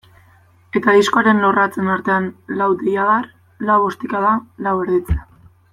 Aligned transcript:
Eta 0.79 0.95
diskoaren 0.99 1.41
lorratzen 1.43 1.91
artean 1.97 2.25
lau 2.63 2.71
deiadar, 2.83 3.31
lau 3.69 3.79
ostikada, 3.91 4.33
lau 4.69 4.77
erditze. 4.87 5.21